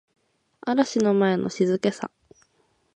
[0.61, 2.09] 嵐の前の静けさ